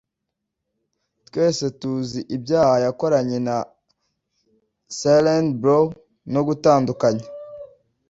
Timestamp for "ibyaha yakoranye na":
2.35-3.57